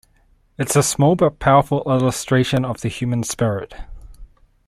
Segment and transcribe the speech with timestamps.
[0.57, 3.75] It's a small but powerful illustration of the human spirit.